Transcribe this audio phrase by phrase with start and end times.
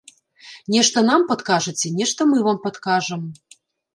[0.75, 3.21] Нешта нам падкажаце, нешта мы вам падкажам.